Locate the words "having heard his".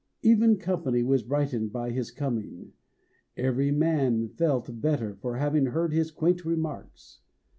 5.35-6.09